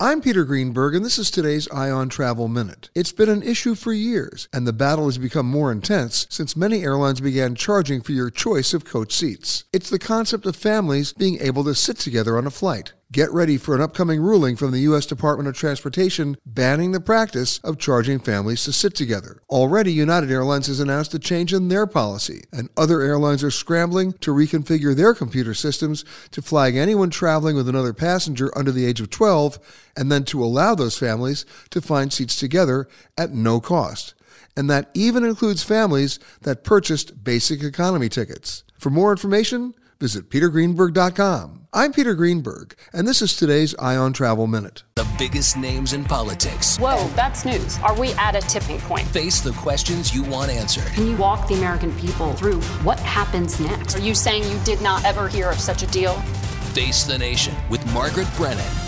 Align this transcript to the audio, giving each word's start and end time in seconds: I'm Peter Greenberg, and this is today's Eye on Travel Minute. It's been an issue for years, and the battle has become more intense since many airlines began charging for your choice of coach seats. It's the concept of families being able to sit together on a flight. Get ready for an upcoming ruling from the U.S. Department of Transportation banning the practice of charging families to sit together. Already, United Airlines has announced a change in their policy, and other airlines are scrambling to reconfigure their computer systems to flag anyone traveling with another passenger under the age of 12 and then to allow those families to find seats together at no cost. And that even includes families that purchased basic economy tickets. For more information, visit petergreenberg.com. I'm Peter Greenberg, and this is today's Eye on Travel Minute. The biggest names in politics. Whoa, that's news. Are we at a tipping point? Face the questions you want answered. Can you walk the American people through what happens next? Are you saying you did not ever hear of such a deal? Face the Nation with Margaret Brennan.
I'm 0.00 0.20
Peter 0.20 0.44
Greenberg, 0.44 0.94
and 0.94 1.04
this 1.04 1.18
is 1.18 1.28
today's 1.28 1.68
Eye 1.70 1.90
on 1.90 2.08
Travel 2.08 2.46
Minute. 2.46 2.88
It's 2.94 3.10
been 3.10 3.28
an 3.28 3.42
issue 3.42 3.74
for 3.74 3.92
years, 3.92 4.48
and 4.52 4.64
the 4.64 4.72
battle 4.72 5.06
has 5.06 5.18
become 5.18 5.46
more 5.46 5.72
intense 5.72 6.28
since 6.30 6.54
many 6.54 6.84
airlines 6.84 7.20
began 7.20 7.56
charging 7.56 8.00
for 8.00 8.12
your 8.12 8.30
choice 8.30 8.72
of 8.72 8.84
coach 8.84 9.12
seats. 9.12 9.64
It's 9.72 9.90
the 9.90 9.98
concept 9.98 10.46
of 10.46 10.54
families 10.54 11.14
being 11.14 11.40
able 11.40 11.64
to 11.64 11.74
sit 11.74 11.96
together 11.98 12.38
on 12.38 12.46
a 12.46 12.50
flight. 12.52 12.92
Get 13.10 13.32
ready 13.32 13.56
for 13.56 13.74
an 13.74 13.80
upcoming 13.80 14.20
ruling 14.20 14.54
from 14.54 14.70
the 14.70 14.80
U.S. 14.80 15.06
Department 15.06 15.48
of 15.48 15.56
Transportation 15.56 16.36
banning 16.44 16.92
the 16.92 17.00
practice 17.00 17.58
of 17.64 17.78
charging 17.78 18.18
families 18.18 18.64
to 18.64 18.72
sit 18.72 18.94
together. 18.94 19.40
Already, 19.48 19.92
United 19.92 20.30
Airlines 20.30 20.66
has 20.66 20.78
announced 20.78 21.14
a 21.14 21.18
change 21.18 21.54
in 21.54 21.68
their 21.68 21.86
policy, 21.86 22.42
and 22.52 22.68
other 22.76 23.00
airlines 23.00 23.42
are 23.42 23.50
scrambling 23.50 24.12
to 24.20 24.34
reconfigure 24.34 24.94
their 24.94 25.14
computer 25.14 25.54
systems 25.54 26.04
to 26.32 26.42
flag 26.42 26.76
anyone 26.76 27.08
traveling 27.08 27.56
with 27.56 27.66
another 27.66 27.94
passenger 27.94 28.50
under 28.54 28.70
the 28.70 28.84
age 28.84 29.00
of 29.00 29.08
12 29.08 29.58
and 29.96 30.12
then 30.12 30.24
to 30.24 30.44
allow 30.44 30.74
those 30.74 30.98
families 30.98 31.46
to 31.70 31.80
find 31.80 32.12
seats 32.12 32.38
together 32.38 32.88
at 33.16 33.32
no 33.32 33.58
cost. 33.58 34.12
And 34.54 34.68
that 34.68 34.90
even 34.92 35.24
includes 35.24 35.62
families 35.62 36.18
that 36.42 36.62
purchased 36.62 37.24
basic 37.24 37.62
economy 37.62 38.10
tickets. 38.10 38.64
For 38.78 38.90
more 38.90 39.12
information, 39.12 39.72
visit 40.00 40.30
petergreenberg.com. 40.30 41.66
I'm 41.72 41.92
Peter 41.92 42.14
Greenberg, 42.14 42.74
and 42.94 43.06
this 43.06 43.20
is 43.20 43.36
today's 43.36 43.74
Eye 43.78 43.96
on 43.96 44.12
Travel 44.14 44.46
Minute. 44.46 44.84
The 44.96 45.06
biggest 45.18 45.56
names 45.56 45.92
in 45.92 46.04
politics. 46.04 46.78
Whoa, 46.78 47.06
that's 47.08 47.44
news. 47.44 47.78
Are 47.80 47.98
we 47.98 48.12
at 48.12 48.34
a 48.34 48.40
tipping 48.40 48.78
point? 48.78 49.06
Face 49.08 49.40
the 49.40 49.52
questions 49.52 50.14
you 50.14 50.22
want 50.22 50.50
answered. 50.50 50.86
Can 50.94 51.06
you 51.06 51.16
walk 51.16 51.46
the 51.46 51.54
American 51.54 51.94
people 51.98 52.32
through 52.32 52.62
what 52.82 52.98
happens 53.00 53.60
next? 53.60 53.96
Are 53.96 54.00
you 54.00 54.14
saying 54.14 54.44
you 54.44 54.58
did 54.64 54.80
not 54.80 55.04
ever 55.04 55.28
hear 55.28 55.50
of 55.50 55.60
such 55.60 55.82
a 55.82 55.86
deal? 55.88 56.14
Face 56.72 57.04
the 57.04 57.18
Nation 57.18 57.54
with 57.68 57.84
Margaret 57.92 58.28
Brennan. 58.36 58.87